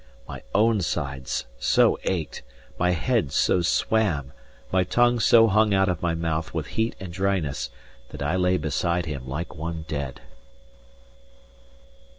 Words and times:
My 0.27 0.41
own 0.55 0.81
sides 0.81 1.45
so 1.59 1.95
ached, 2.05 2.41
my 2.79 2.89
head 2.89 3.31
so 3.31 3.61
swam, 3.61 4.33
my 4.71 4.83
tongue 4.83 5.19
so 5.19 5.47
hung 5.47 5.75
out 5.75 5.89
of 5.89 6.01
my 6.01 6.15
mouth 6.15 6.55
with 6.55 6.65
heat 6.73 6.95
and 6.99 7.13
dryness, 7.13 7.69
that 8.09 8.23
I 8.23 8.35
lay 8.35 8.57
beside 8.57 9.05
him 9.05 9.27
like 9.27 9.53
one 9.55 9.85
dead. 9.87 10.19